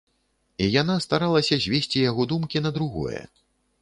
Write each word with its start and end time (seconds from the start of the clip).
І 0.65 0.69
яна 0.81 0.95
старалася 1.05 1.61
звесці 1.65 2.03
яго 2.09 2.25
думкі 2.33 2.57
на 2.67 2.73
другое. 2.79 3.23